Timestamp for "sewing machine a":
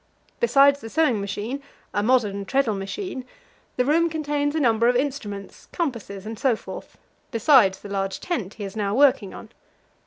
0.89-2.01